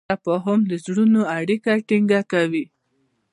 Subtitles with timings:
[0.09, 2.65] تفاهم د زړونو اړیکه ټینګه کوي.